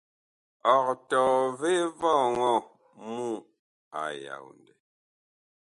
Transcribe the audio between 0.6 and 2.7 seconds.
Ɔg tɔɔ vee vɔŋɔ